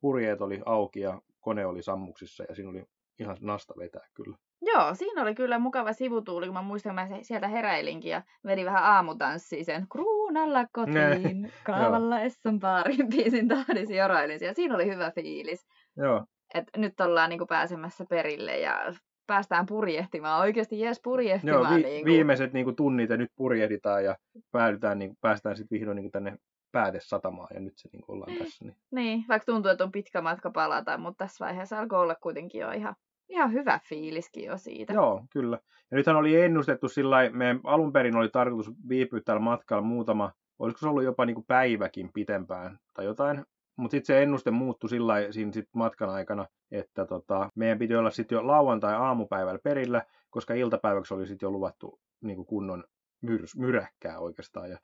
purjeet 0.00 0.40
oli 0.40 0.60
auki 0.66 1.00
ja 1.00 1.20
kone 1.40 1.66
oli 1.66 1.82
sammuksissa 1.82 2.44
ja 2.48 2.54
siinä 2.54 2.70
oli 2.70 2.84
ihan 3.20 3.36
nasta 3.40 3.74
vetää 3.78 4.06
kyllä. 4.14 4.36
Joo, 4.62 4.94
siinä 4.94 5.22
oli 5.22 5.34
kyllä 5.34 5.58
mukava 5.58 5.92
sivutuuli, 5.92 6.46
kun 6.46 6.54
mä 6.54 6.62
muistan, 6.62 6.94
mä 6.94 7.08
sieltä 7.22 7.48
heräilinkin 7.48 8.10
ja 8.10 8.22
vedin 8.46 8.66
vähän 8.66 8.84
aamutanssia 8.84 9.64
sen 9.64 9.86
Kruunalla 9.92 10.66
kotiin, 10.72 11.52
kaavalla 11.66 12.20
Essan 12.20 12.60
baarin 12.60 13.08
biisin 13.08 13.48
tahdisi 13.48 13.96
jorailin 13.96 14.38
siellä. 14.38 14.54
Siinä 14.54 14.74
oli 14.74 14.86
hyvä 14.86 15.10
fiilis. 15.10 15.66
Joo, 15.96 16.24
että 16.54 16.80
nyt 16.80 17.00
ollaan 17.00 17.30
niinku 17.30 17.46
pääsemässä 17.46 18.04
perille 18.08 18.58
ja 18.58 18.94
päästään 19.28 19.66
purjehtimaan. 19.66 20.40
Oikeasti 20.40 20.80
jes 20.80 20.96
Joo, 20.96 21.12
purjehtimaan. 21.12 21.76
vi- 21.76 21.82
niinku. 21.82 22.06
viimeiset 22.10 22.52
niin 22.52 22.64
kuin, 22.64 22.76
tunnit 22.76 23.10
ja 23.10 23.16
nyt 23.16 23.30
purjehditaan 23.36 24.04
ja 24.04 24.16
päädytään, 24.52 24.98
niin, 24.98 25.16
päästään 25.20 25.56
sitten 25.56 25.78
vihdoin 25.78 25.96
niin 25.96 26.04
kuin, 26.04 26.12
tänne 26.12 26.38
päätesatamaan 26.72 27.48
ja 27.54 27.60
nyt 27.60 27.72
se 27.76 27.88
niin 27.92 28.02
kuin, 28.02 28.14
ollaan 28.14 28.38
tässä. 28.38 28.64
Niin. 28.64 28.76
Niin, 28.90 29.24
vaikka 29.28 29.52
tuntuu, 29.52 29.70
että 29.70 29.84
on 29.84 29.92
pitkä 29.92 30.20
matka 30.20 30.50
palata, 30.50 30.98
mutta 30.98 31.24
tässä 31.24 31.44
vaiheessa 31.44 31.78
alkoi 31.78 32.00
olla 32.00 32.14
kuitenkin 32.14 32.60
jo 32.60 32.70
ihan, 32.70 32.94
ihan 33.28 33.52
hyvä 33.52 33.80
fiiliskin 33.88 34.44
jo 34.44 34.58
siitä. 34.58 34.92
Joo, 34.92 35.24
kyllä. 35.32 35.58
Ja 35.90 35.96
nythän 35.96 36.16
oli 36.16 36.40
ennustettu 36.40 36.88
sillä 36.88 37.30
meidän 37.30 37.60
alun 37.64 37.92
perin 37.92 38.16
oli 38.16 38.28
tarkoitus 38.28 38.74
viipyä 38.88 39.20
tällä 39.24 39.40
matkalla 39.40 39.82
muutama, 39.82 40.32
olisiko 40.58 40.78
se 40.78 40.88
ollut 40.88 41.04
jopa 41.04 41.26
niin 41.26 41.34
kuin 41.34 41.46
päiväkin 41.46 42.10
pitempään 42.12 42.78
tai 42.94 43.04
jotain. 43.04 43.44
Mutta 43.78 43.90
sitten 43.94 44.06
se 44.06 44.22
ennuste 44.22 44.50
muuttui 44.50 44.90
sillä 44.90 45.14
siinä 45.30 45.52
sit 45.52 45.68
matkan 45.74 46.10
aikana, 46.10 46.46
että 46.70 47.06
tota, 47.06 47.50
meidän 47.54 47.78
piti 47.78 47.96
olla 47.96 48.10
sitten 48.10 48.36
jo 48.36 48.46
lauantai-aamupäivällä 48.46 49.60
perillä, 49.64 50.02
koska 50.30 50.54
iltapäiväksi 50.54 51.14
oli 51.14 51.26
sitten 51.26 51.46
jo 51.46 51.50
luvattu 51.50 52.00
niin 52.20 52.46
kunnon 52.46 52.84
myrs, 53.20 53.56
myräkkää 53.56 54.18
oikeastaan. 54.18 54.70
Ja 54.70 54.78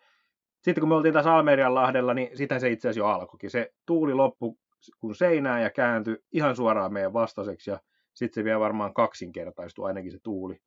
sitten 0.62 0.82
kun 0.82 0.88
me 0.88 0.94
oltiin 0.94 1.14
tässä 1.14 1.34
Almerianlahdella, 1.34 2.14
niin 2.14 2.36
sitä 2.36 2.58
se 2.58 2.70
itse 2.70 2.88
asiassa 2.88 3.00
jo 3.00 3.06
alkoikin. 3.06 3.50
Se 3.50 3.72
tuuli 3.86 4.14
loppu 4.14 4.58
kun 5.00 5.14
seinään 5.14 5.62
ja 5.62 5.70
kääntyi 5.70 6.18
ihan 6.32 6.56
suoraan 6.56 6.92
meidän 6.92 7.12
vastaiseksi 7.12 7.70
ja 7.70 7.80
sitten 8.14 8.40
se 8.40 8.44
vielä 8.44 8.60
varmaan 8.60 8.94
kaksinkertaistui 8.94 9.86
ainakin 9.86 10.12
se 10.12 10.18
tuuli. 10.22 10.60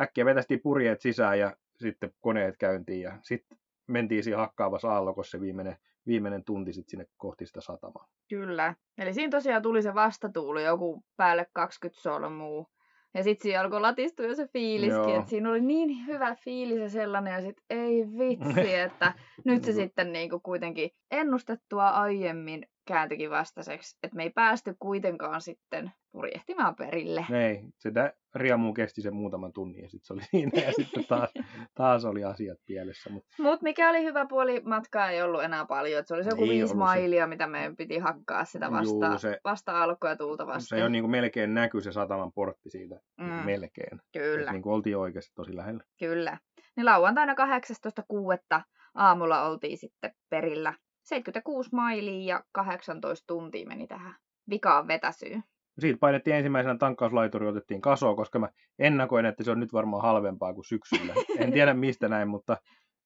Äkkiä 0.00 0.24
vetästiin 0.24 0.60
purjeet 0.62 1.00
sisään 1.00 1.38
ja 1.38 1.56
sitten 1.76 2.12
koneet 2.20 2.56
käyntiin 2.56 3.00
ja 3.00 3.18
sitten 3.22 3.58
mentiin 3.86 4.24
siinä 4.24 4.38
hakkaavassa 4.38 4.92
aallokossa 4.92 5.30
se 5.30 5.40
viimeinen, 5.40 5.76
viimeinen 6.06 6.44
tunti 6.44 6.72
sitten 6.72 6.90
sinne 6.90 7.06
kohti 7.16 7.46
sitä 7.46 7.60
satamaa. 7.60 8.08
Kyllä. 8.28 8.74
Eli 8.98 9.14
siinä 9.14 9.30
tosiaan 9.30 9.62
tuli 9.62 9.82
se 9.82 9.94
vastatuuli, 9.94 10.64
joku 10.64 11.04
päälle 11.16 11.46
20 11.52 12.02
solmua. 12.02 12.66
Ja 13.14 13.22
sitten 13.22 13.42
siinä 13.42 13.60
alkoi 13.60 13.80
latistua 13.80 14.26
jo 14.26 14.34
se 14.34 14.46
fiiliskin, 14.46 15.10
Joo. 15.10 15.18
että 15.18 15.30
siinä 15.30 15.50
oli 15.50 15.60
niin 15.60 16.06
hyvä 16.06 16.34
fiilis 16.34 16.78
ja 16.78 16.88
sellainen, 16.90 17.32
ja 17.32 17.40
sitten 17.40 17.64
ei 17.68 18.06
vitsi, 18.18 18.74
että 18.86 19.12
nyt 19.44 19.64
se 19.64 19.72
sitten 19.72 20.12
niinku 20.12 20.40
kuitenkin 20.40 20.90
ennustettua 21.10 21.88
aiemmin 21.88 22.66
kääntyikin 22.86 23.30
vastaiseksi, 23.30 23.98
että 24.02 24.16
me 24.16 24.22
ei 24.22 24.30
päästy 24.30 24.74
kuitenkaan 24.78 25.40
sitten 25.40 25.92
purjehtimaan 26.12 26.74
perille. 26.76 27.26
Ei, 27.32 27.62
se 27.78 27.90
tä- 27.90 28.12
riamu 28.34 28.72
kesti 28.72 29.02
sen 29.02 29.14
muutaman 29.14 29.52
tunnin 29.52 29.82
ja 29.82 29.88
sitten 29.88 30.06
se 30.06 30.12
oli 30.12 30.22
siinä 30.30 30.62
ja 30.62 30.72
sitten 30.72 31.04
taas, 31.04 31.30
taas 31.74 32.04
oli 32.04 32.24
asiat 32.24 32.58
pielessä. 32.66 33.10
Mutta 33.10 33.28
Mutta 33.42 33.62
mikä 33.62 33.90
oli 33.90 34.04
hyvä 34.04 34.26
puoli, 34.26 34.60
matkaa 34.64 35.10
ei 35.10 35.22
ollut 35.22 35.42
enää 35.42 35.66
paljon. 35.66 36.00
Et 36.00 36.06
se 36.06 36.14
oli 36.14 36.24
se 36.24 36.30
joku 36.30 36.42
Ei 36.42 36.48
viisi 36.48 36.62
ollut 36.62 36.70
se. 36.72 36.76
mailia, 36.78 37.26
mitä 37.26 37.46
meidän 37.46 37.76
piti 37.76 37.98
hakkaa 37.98 38.44
sitä 38.44 38.70
vasta, 38.70 39.06
Juu, 39.06 39.18
se- 39.18 39.40
vasta 39.44 39.82
alkua 39.82 40.10
ja 40.10 40.16
tuulta 40.16 40.46
vasta. 40.46 40.68
se 40.68 40.78
jo 40.78 40.88
niin 40.88 41.02
kuin 41.02 41.10
melkein 41.10 41.54
näkyy 41.54 41.80
se 41.80 41.92
sataman 41.92 42.32
portti 42.32 42.70
siitä. 42.70 43.00
Mm. 43.20 43.24
Mm. 43.26 43.32
Melkein. 43.44 44.00
Kyllä, 44.12 44.50
Et 44.50 44.52
niin 44.52 44.62
kuin 44.62 44.72
oltiin 44.74 44.96
oikeasti 44.96 45.32
tosi 45.34 45.56
lähellä. 45.56 45.84
kyllä. 45.98 46.38
Niin 46.76 46.84
lauantaina 46.84 47.34
18.6. 47.34 48.62
aamulla 48.94 49.42
oltiin 49.46 49.78
sitten 49.78 50.14
perillä. 50.30 50.74
76 51.04 51.70
mailia 51.72 52.34
ja 52.34 52.44
18 52.52 53.24
tuntia 53.26 53.66
meni 53.66 53.86
tähän 53.86 54.14
vikaan 54.50 54.88
vetäsyyn. 54.88 55.44
Siitä 55.78 55.98
painettiin 55.98 56.36
ensimmäisenä 56.36 56.78
tankkauslaituri, 56.78 57.46
otettiin 57.46 57.80
kasoa, 57.80 58.14
koska 58.14 58.38
mä 58.38 58.48
ennakoin, 58.78 59.26
että 59.26 59.44
se 59.44 59.50
on 59.50 59.60
nyt 59.60 59.72
varmaan 59.72 60.02
halvempaa 60.02 60.54
kuin 60.54 60.64
syksyllä. 60.64 61.14
En 61.38 61.52
tiedä 61.52 61.74
mistä 61.84 62.08
näin, 62.08 62.28
mutta 62.28 62.56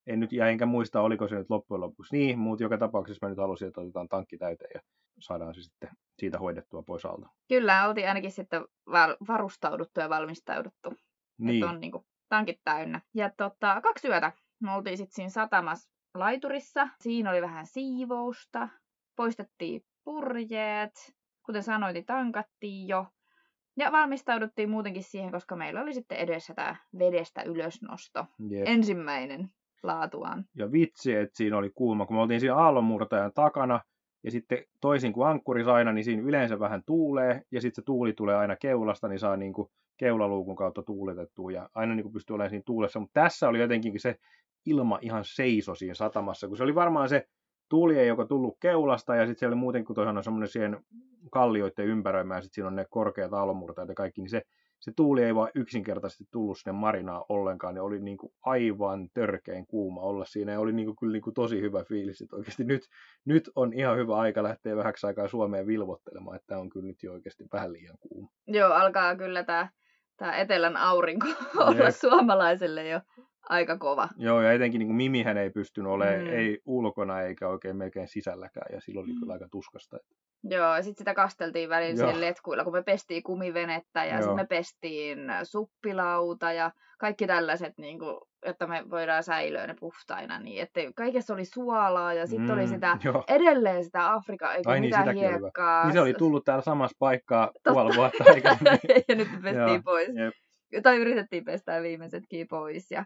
en 0.07 0.21
nyt, 0.21 0.33
ja 0.33 0.49
enkä 0.49 0.67
muista, 0.67 1.00
oliko 1.00 1.28
se 1.28 1.35
nyt 1.35 1.50
loppujen 1.50 1.81
lopuksi 1.81 2.17
niin, 2.17 2.38
mutta 2.38 2.62
joka 2.62 2.78
tapauksessa 2.78 3.26
mä 3.26 3.31
nyt 3.31 3.38
halusin, 3.38 3.69
että 3.69 3.81
otetaan 3.81 4.09
tankki 4.09 4.38
täyteen 4.38 4.71
ja 4.75 4.81
saadaan 5.21 5.55
se 5.55 5.62
sitten 5.62 5.90
siitä 6.19 6.38
hoidettua 6.38 6.83
pois 6.83 7.05
alta. 7.05 7.28
Kyllä, 7.49 7.88
oltiin 7.88 8.09
ainakin 8.09 8.31
sitten 8.31 8.64
varustauduttu 9.28 10.00
ja 10.00 10.09
valmistauduttu. 10.09 10.95
Niin. 11.38 11.64
Että 11.64 11.75
on 11.75 11.81
niin 11.81 11.93
kuin, 11.93 12.05
tankit 12.28 12.61
täynnä. 12.64 13.00
Ja 13.14 13.31
tota, 13.37 13.81
kaksi 13.81 14.09
yötä 14.09 14.33
me 14.62 14.73
oltiin 14.73 14.97
sitten 14.97 15.14
siinä 15.14 15.31
satamassa 15.31 15.90
laiturissa. 16.15 16.88
Siinä 17.00 17.31
oli 17.31 17.43
vähän 17.43 17.67
siivousta, 17.67 18.69
poistettiin 19.17 19.83
purjeet, 20.05 21.15
kuten 21.47 21.62
sanoit, 21.62 21.95
niin 21.95 22.07
tankattiin 22.07 22.88
jo. 22.88 23.07
Ja 23.77 23.93
valmistauduttiin 23.93 24.71
muutenkin 24.71 25.03
siihen, 25.03 25.33
koska 25.33 25.57
meillä 25.57 25.81
oli 25.81 25.95
sitten 25.95 26.19
edessä 26.19 26.55
tämä 26.55 26.77
vedestä 26.99 27.43
ylösnosto. 27.43 28.27
Jep. 28.49 28.62
Ensimmäinen 28.67 29.49
laatuaan. 29.83 30.45
Ja 30.55 30.73
vitsi, 30.73 31.15
että 31.15 31.37
siinä 31.37 31.59
oli 31.59 31.71
kuuma, 31.75 32.07
kun 32.07 32.17
me 32.17 32.23
oltiin 32.23 32.41
siinä 32.41 32.57
aallonmurtajan 32.57 33.33
takana, 33.35 33.81
ja 34.25 34.31
sitten 34.31 34.65
toisin 34.81 35.12
kuin 35.12 35.29
ankkuris 35.29 35.67
aina, 35.67 35.93
niin 35.93 36.05
siinä 36.05 36.23
yleensä 36.23 36.59
vähän 36.59 36.83
tuulee, 36.87 37.43
ja 37.53 37.61
sitten 37.61 37.83
se 37.83 37.87
tuuli 37.87 38.12
tulee 38.12 38.37
aina 38.37 38.57
keulasta, 38.57 39.09
niin 39.09 39.19
saa 39.19 39.37
niin 39.37 39.53
kuin 39.53 39.69
keulaluukun 39.97 40.57
kautta 40.57 40.83
tuuletettua, 40.83 41.53
ja 41.53 41.69
aina 41.75 41.95
niin 41.95 42.05
kuin 42.05 42.12
pystyy 42.12 42.35
olemaan 42.35 42.50
siinä 42.50 42.62
tuulessa. 42.67 43.00
Mutta 43.00 43.21
tässä 43.21 43.49
oli 43.49 43.61
jotenkin 43.61 44.00
se 44.00 44.17
ilma 44.69 44.99
ihan 45.03 45.25
seiso 45.25 45.75
siinä 45.75 45.95
satamassa, 45.95 46.49
kun 46.49 46.57
se 46.57 46.63
oli 46.63 46.75
varmaan 46.75 47.09
se 47.09 47.29
tuuli 47.69 47.99
ei 47.99 48.09
joko 48.09 48.25
tullut 48.25 48.57
keulasta, 48.61 49.17
ja 49.17 49.27
sitten 49.27 49.39
siellä 49.39 49.55
oli 49.55 49.61
muuten, 49.61 49.85
kun 49.85 49.97
toihan 49.97 50.17
on 50.17 50.25
semmoinen 50.25 50.49
siihen 50.49 50.81
kallioiden 51.31 51.87
ympäröimä, 51.87 52.35
ja 52.35 52.41
sitten 52.41 52.55
siinä 52.55 52.69
on 52.69 52.77
ne 52.77 52.87
korkeat 52.91 53.33
aallonmurtajat 53.33 53.89
ja 53.89 53.95
kaikki, 53.95 54.21
niin 54.21 54.31
se 54.31 54.43
se 54.81 54.93
tuuli 54.97 55.25
ei 55.25 55.35
vaan 55.35 55.51
yksinkertaisesti 55.55 56.25
tullut 56.31 56.59
sinne 56.59 56.73
marinaan 56.73 57.25
ollenkaan, 57.29 57.77
ja 57.77 57.83
oli 57.83 58.01
niin 58.01 58.17
kuin 58.17 58.33
aivan 58.43 59.09
törkein 59.15 59.67
kuuma 59.67 60.01
olla 60.01 60.25
siinä, 60.25 60.53
ja 60.53 60.61
oli 60.61 60.73
niin 60.73 60.87
kuin, 60.87 60.97
kyllä 60.97 61.13
niin 61.13 61.23
kuin 61.23 61.35
tosi 61.35 61.61
hyvä 61.61 61.85
fiilis, 61.85 62.21
että 62.21 62.37
oikeasti 62.37 62.65
nyt, 62.65 62.89
nyt 63.25 63.51
on 63.55 63.73
ihan 63.73 63.97
hyvä 63.97 64.17
aika 64.17 64.43
lähteä 64.43 64.77
vähäksi 64.77 65.07
aikaa 65.07 65.29
Suomeen 65.29 65.67
vilvottelemaan, 65.67 66.37
että 66.37 66.47
tämä 66.47 66.61
on 66.61 66.69
kyllä 66.69 66.87
nyt 66.87 67.03
jo 67.03 67.13
oikeasti 67.13 67.45
vähän 67.53 67.73
liian 67.73 67.99
kuuma. 68.01 68.31
Joo, 68.47 68.73
alkaa 68.73 69.17
kyllä 69.17 69.45
tämä, 69.45 69.69
tämä 70.17 70.37
etelän 70.37 70.77
aurinko 70.77 71.27
olla 71.67 71.91
suomalaiselle 71.91 72.89
jo 72.89 73.01
aika 73.49 73.78
kova. 73.78 74.09
Joo, 74.17 74.40
ja 74.40 74.52
etenkin 74.52 74.78
niin 74.78 74.88
kuin 74.88 74.97
Mimihän 74.97 75.38
ei 75.38 75.50
pystynyt 75.50 75.93
olemaan, 75.93 76.21
mm. 76.21 76.33
ei 76.33 76.61
ulkona 76.67 77.21
eikä 77.21 77.49
oikein 77.49 77.76
melkein 77.76 78.09
sisälläkään, 78.09 78.67
ja 78.73 78.81
silloin 78.81 79.05
oli 79.05 79.12
mm. 79.12 79.21
kyllä 79.21 79.33
aika 79.33 79.49
tuskasta. 79.50 79.99
Joo, 80.45 80.76
ja 80.76 80.83
sitten 80.83 80.99
sitä 80.99 81.14
kasteltiin 81.14 81.69
välillä 81.69 81.97
siellä 81.97 82.21
letkuilla, 82.21 82.64
kun 82.64 82.73
me 82.73 82.83
pestiin 82.83 83.23
kumivenettä, 83.23 84.05
ja 84.05 84.17
sitten 84.17 84.37
me 84.37 84.47
pestiin 84.47 85.19
suppilauta, 85.43 86.52
ja 86.52 86.71
kaikki 86.99 87.26
tällaiset, 87.26 87.78
niin 87.78 87.99
kuin, 87.99 88.17
että 88.43 88.67
me 88.67 88.85
voidaan 88.90 89.23
säilyä 89.23 89.67
ne 89.67 89.75
puhtaina, 89.81 90.38
niin 90.38 90.62
että 90.62 90.81
kaikessa 90.97 91.35
oli 91.35 91.45
suolaa, 91.45 92.14
ja 92.14 92.26
sitten 92.26 92.47
mm, 92.49 92.55
oli 92.55 92.69
sitä, 92.69 92.99
jo. 93.05 93.25
edelleen 93.28 93.85
sitä 93.85 94.12
Afrikan, 94.12 94.57
eikä 94.57 94.71
Ai 94.71 94.81
mitään 94.81 95.14
niin, 95.14 95.28
hiekkaa. 95.28 95.85
Niin 95.85 95.93
se 95.93 96.00
oli 96.00 96.14
tullut 96.14 96.45
täällä 96.45 96.62
samassa 96.62 96.97
paikkaa 96.99 97.50
puoli 97.73 97.97
vuotta 97.97 98.25
aikaisemmin. 98.26 98.81
ja 99.09 99.14
nyt 99.14 99.28
me 99.33 99.38
pestiin 99.43 99.69
Joo, 99.69 99.83
pois. 99.85 100.09
Jep. 100.09 100.35
Tai 100.83 100.97
yritettiin 100.97 101.45
pestää 101.45 101.83
viimeisetkin 101.83 102.49
pois, 102.49 102.90
ja 102.90 103.05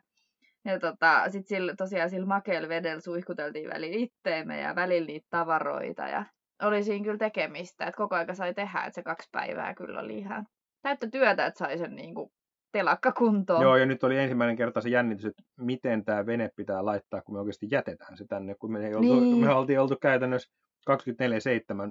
ja 0.65 0.81
tota, 0.81 1.31
sit 1.31 1.47
sillä, 1.47 1.75
tosiaan 1.77 2.11
sillä 2.11 2.27
makealla 2.27 2.69
vedellä 2.69 3.01
suihkuteltiin 3.01 3.71
välillä 3.71 3.97
itteemme 3.97 4.61
ja 4.61 4.75
välillä 4.75 5.07
niitä 5.07 5.27
tavaroita. 5.31 6.09
Ja 6.09 6.25
oli 6.63 6.83
siinä 6.83 7.05
kyllä 7.05 7.19
tekemistä, 7.19 7.87
että 7.87 7.97
koko 7.97 8.15
aika 8.15 8.35
sai 8.35 8.55
tehdä, 8.55 8.79
että 8.79 8.95
se 8.95 9.03
kaksi 9.03 9.29
päivää 9.33 9.75
kyllä 9.75 10.01
oli 10.01 10.19
ihan 10.19 10.47
täyttä 10.83 11.07
työtä, 11.11 11.47
että 11.47 11.59
sai 11.59 11.79
sen 11.79 11.97
niin 11.97 12.15
kuin 12.15 12.31
telakka 12.73 13.13
kuntoon. 13.13 13.63
Joo, 13.63 13.77
ja 13.77 13.87
nyt 13.87 14.05
oli 14.05 14.19
ensimmäinen 14.19 14.57
kerta 14.57 14.81
se 14.81 14.89
jännitys, 14.89 15.25
että 15.25 15.43
miten 15.61 16.05
tämä 16.05 16.27
vene 16.27 16.51
pitää 16.57 16.85
laittaa, 16.85 17.23
kun 17.23 17.35
me 17.35 17.39
oikeasti 17.39 17.67
jätetään 17.71 18.17
se 18.17 18.25
tänne, 18.27 18.55
kun 18.55 18.73
me, 18.73 18.87
ei 18.87 18.95
oltu, 18.95 19.21
niin. 19.21 19.45
me 19.45 19.55
oltiin 19.55 19.81
oltu 19.81 19.97
käytännössä 19.97 20.53
24-7 20.91 20.95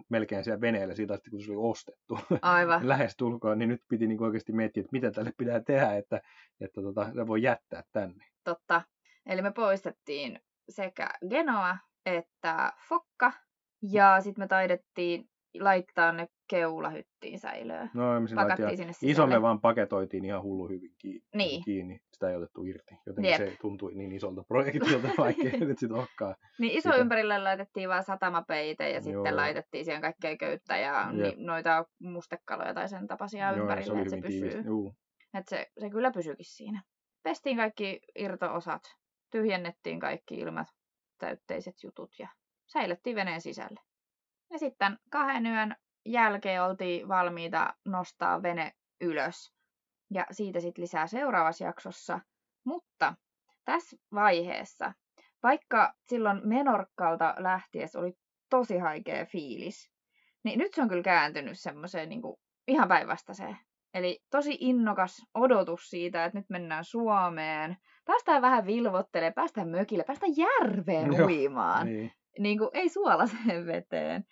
melkein 0.09 0.43
siellä 0.43 0.61
veneellä 0.61 0.95
siitä 0.95 1.13
asti, 1.13 1.29
kun 1.29 1.41
se 1.41 1.51
oli 1.51 1.69
ostettu. 1.69 2.19
Aivan. 2.41 2.87
Lähes 2.87 3.17
tulkoon, 3.17 3.59
niin 3.59 3.69
nyt 3.69 3.81
piti 3.87 4.07
niin 4.07 4.23
oikeasti 4.23 4.53
miettiä, 4.53 4.81
että 4.81 4.91
mitä 4.91 5.11
tälle 5.11 5.33
pitää 5.37 5.59
tehdä, 5.59 5.95
että, 5.95 6.21
että 6.61 6.81
tota, 6.81 7.13
se 7.13 7.27
voi 7.27 7.41
jättää 7.41 7.83
tänne. 7.91 8.25
Totta. 8.43 8.81
Eli 9.25 9.41
me 9.41 9.51
poistettiin 9.51 10.39
sekä 10.69 11.09
Genoa 11.29 11.77
että 12.05 12.73
Fokka, 12.89 13.31
ja 13.81 14.21
sitten 14.21 14.43
me 14.43 14.47
taidettiin 14.47 15.29
laittaa 15.59 16.11
ne 16.11 16.27
keulahyttiin 16.49 17.39
säilöön. 17.39 17.89
No, 17.93 18.21
me 18.21 18.27
Pakattiin 18.35 18.77
sinne 18.77 18.93
Iso 19.01 19.27
me 19.27 19.41
vaan 19.41 19.61
paketoitiin 19.61 20.25
ihan 20.25 20.43
hullu 20.43 20.67
hyvin 20.67 20.91
kiinni. 20.97 21.21
Niin. 21.35 21.63
kiinni. 21.63 21.99
Sitä 22.13 22.29
ei 22.29 22.35
otettu 22.35 22.63
irti. 22.63 22.95
Joten 23.05 23.25
Jep. 23.25 23.37
se 23.37 23.57
tuntui 23.61 23.93
niin 23.93 24.11
isolta 24.11 24.43
projektilta, 24.43 25.07
vaikka 25.17 25.43
ei 25.43 25.59
nyt 25.59 25.79
sitten 25.79 25.97
olekaan. 25.97 26.35
Niin 26.59 26.77
iso 26.77 26.89
sitä. 26.89 27.01
ympärillä 27.01 27.43
laitettiin 27.43 27.89
vaan 27.89 28.03
satamapeite 28.03 28.89
ja 28.89 28.95
Joo. 28.95 29.01
sitten 29.01 29.35
laitettiin 29.35 29.85
siihen 29.85 30.01
kaikkea 30.01 30.37
köyttä 30.37 30.77
ja 30.77 31.11
ni, 31.11 31.35
noita 31.37 31.85
mustekaloja 31.99 32.73
tai 32.73 32.89
sen 32.89 33.07
tapaisia 33.07 33.51
Joo, 33.51 33.61
ympärillä, 33.61 33.99
että 33.99 34.09
se 34.09 34.21
pysyy. 34.21 34.63
Että 35.33 35.49
se, 35.49 35.67
se 35.79 35.89
kyllä 35.89 36.11
pysyykin 36.11 36.45
siinä. 36.45 36.81
Pestiin 37.23 37.57
kaikki 37.57 37.99
irtoosat, 38.15 38.81
tyhjennettiin 39.31 39.99
kaikki 39.99 40.35
ilmat 40.35 40.67
täytteiset 41.17 41.83
jutut 41.83 42.19
ja 42.19 42.29
säilyttiin 42.65 43.15
veneen 43.15 43.41
sisälle. 43.41 43.79
Ja 44.49 44.59
sitten 44.59 44.99
kahden 45.09 45.45
yön 45.45 45.75
jälkeen 46.05 46.63
oltiin 46.63 47.07
valmiita 47.07 47.73
nostaa 47.85 48.43
vene 48.43 48.73
ylös. 49.01 49.53
Ja 50.13 50.25
siitä 50.31 50.59
sitten 50.59 50.81
lisää 50.81 51.07
seuraavassa 51.07 51.63
jaksossa. 51.63 52.19
Mutta 52.63 53.15
tässä 53.65 53.97
vaiheessa, 54.13 54.93
vaikka 55.43 55.93
silloin 56.09 56.41
Menorkkalta 56.43 57.35
lähties 57.37 57.95
oli 57.95 58.13
tosi 58.49 58.77
haikea 58.77 59.25
fiilis, 59.25 59.91
niin 60.43 60.59
nyt 60.59 60.73
se 60.73 60.81
on 60.81 60.89
kyllä 60.89 61.03
kääntynyt 61.03 61.59
semmoiseen 61.59 62.09
niin 62.09 62.21
ihan 62.67 62.87
päinvastaiseen. 62.87 63.57
Eli 63.93 64.19
tosi 64.29 64.57
innokas 64.59 65.25
odotus 65.33 65.89
siitä, 65.89 66.25
että 66.25 66.37
nyt 66.39 66.49
mennään 66.49 66.83
Suomeen. 66.83 67.77
Päästään 68.05 68.41
vähän 68.41 68.65
vilvottelemaan, 68.65 69.33
päästään 69.33 69.69
mökille, 69.69 70.03
päästään 70.03 70.33
järveen 70.37 71.21
uimaan. 71.21 71.87
Niin. 71.87 72.11
Niin 72.39 72.57
kuin, 72.57 72.69
ei 72.73 72.89
suolaseen 72.89 73.65
veteen. 73.65 74.23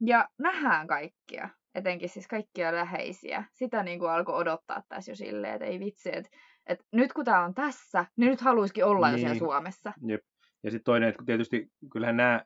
Ja 0.00 0.28
nähdään 0.38 0.86
kaikkia, 0.86 1.48
etenkin 1.74 2.08
siis 2.08 2.28
kaikkia 2.28 2.72
läheisiä. 2.72 3.44
Sitä 3.52 3.82
niin 3.82 3.98
kuin 3.98 4.10
alkoi 4.10 4.34
odottaa 4.34 4.82
tässä 4.88 5.12
jo 5.12 5.16
silleen, 5.16 5.54
että 5.54 5.64
ei 5.64 5.80
vitsi, 5.80 6.16
että, 6.16 6.30
että 6.66 6.84
nyt 6.92 7.12
kun 7.12 7.24
tämä 7.24 7.44
on 7.44 7.54
tässä, 7.54 8.06
niin 8.16 8.30
nyt 8.30 8.40
haluaisikin 8.40 8.84
olla 8.84 9.06
niin. 9.06 9.12
jo 9.12 9.18
siellä 9.18 9.32
niin. 9.32 9.38
Suomessa. 9.38 9.92
Jep. 10.06 10.20
Ja 10.62 10.70
sitten 10.70 10.84
toinen, 10.84 11.08
että 11.08 11.22
tietysti 11.26 11.68
kyllähän 11.92 12.16
nämä 12.16 12.44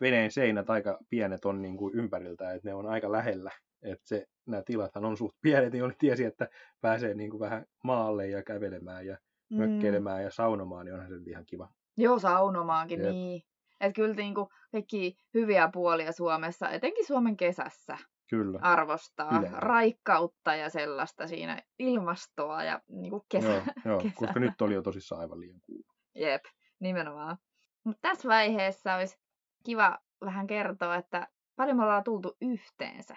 veneen 0.00 0.30
seinät 0.30 0.70
aika 0.70 0.98
pienet 1.10 1.44
on 1.44 1.62
niin 1.62 1.76
kuin 1.76 1.94
ympäriltä, 1.94 2.52
että 2.52 2.68
ne 2.68 2.74
on 2.74 2.86
aika 2.86 3.12
lähellä. 3.12 3.50
Että 3.82 4.08
se, 4.08 4.26
nämä 4.46 4.62
tilathan 4.62 5.04
on 5.04 5.16
suht 5.16 5.36
pienet, 5.40 5.72
niin 5.72 5.94
tiesi, 5.98 6.24
että 6.24 6.48
pääsee 6.80 7.14
niin 7.14 7.30
kuin 7.30 7.40
vähän 7.40 7.66
maalle 7.84 8.28
ja 8.28 8.42
kävelemään 8.42 9.06
ja 9.06 9.18
mm. 9.50 9.56
mökkeilemään 9.56 10.22
ja 10.22 10.30
saunomaan, 10.30 10.86
niin 10.86 10.94
onhan 10.94 11.08
se 11.08 11.30
ihan 11.30 11.46
kiva. 11.46 11.68
Joo, 11.96 12.18
saunomaankin, 12.18 13.00
Jep. 13.00 13.10
niin. 13.10 13.42
Että 13.80 13.96
kyllä 13.96 14.14
niinku 14.14 14.48
kaikki 14.72 15.16
hyviä 15.34 15.70
puolia 15.72 16.12
Suomessa, 16.12 16.70
etenkin 16.70 17.06
Suomen 17.06 17.36
kesässä, 17.36 17.98
Kyllä. 18.30 18.58
arvostaa 18.62 19.38
Yleensä. 19.38 19.60
raikkautta 19.60 20.54
ja 20.54 20.70
sellaista 20.70 21.26
siinä 21.26 21.62
ilmastoa 21.78 22.64
ja 22.64 22.80
niinku 22.88 23.26
kesä, 23.28 23.48
joo, 23.48 23.62
joo, 23.84 24.02
koska 24.14 24.40
nyt 24.40 24.60
oli 24.60 24.74
jo 24.74 24.82
tosissaan 24.82 25.20
aivan 25.20 25.40
liian 25.40 25.60
kuuma. 25.60 25.94
Jep, 26.14 26.44
nimenomaan. 26.80 27.38
Mutta 27.84 28.08
tässä 28.08 28.28
vaiheessa 28.28 28.94
olisi 28.94 29.18
kiva 29.64 29.98
vähän 30.24 30.46
kertoa, 30.46 30.96
että 30.96 31.28
paljon 31.56 31.76
me 31.76 31.82
ollaan 31.82 32.04
tultu 32.04 32.36
yhteensä 32.40 33.16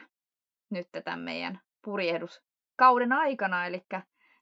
nyt 0.72 0.88
tämän 1.04 1.20
meidän 1.20 1.60
purjehduskauden 1.86 3.12
aikana, 3.12 3.66
eli 3.66 3.86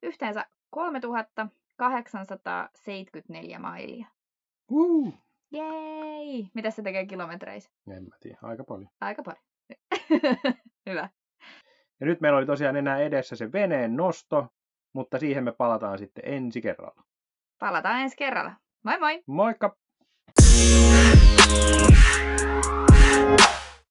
yhteensä 0.04 0.46
3874 0.70 3.60
mailia. 3.60 4.08
Uh. 4.72 5.14
Jei! 5.52 6.50
Mitä 6.54 6.72
se 6.72 6.82
tekee 6.82 7.06
kilometreissä? 7.06 7.72
En 7.88 8.04
mä 8.04 8.16
tiedä, 8.20 8.38
aika 8.42 8.64
paljon. 8.64 8.90
Aika 9.02 9.24
paljon. 9.24 9.44
Hyvä. 10.90 11.10
Ja 12.00 12.06
nyt 12.06 12.22
meillä 12.22 12.38
oli 12.38 12.46
tosiaan 12.46 12.76
enää 12.76 13.00
edessä 13.00 13.36
se 13.36 13.52
veneen 13.52 13.96
nosto, 13.96 14.48
mutta 14.94 15.20
siihen 15.20 15.44
me 15.44 15.52
palataan 15.52 15.98
sitten 15.98 16.24
ensi 16.28 16.62
kerralla. 16.62 17.04
Palataan 17.60 18.02
ensi 18.02 18.18
kerralla. 18.18 18.54
Moi 18.84 19.00
moi! 19.00 19.24
Moikka! 19.28 19.78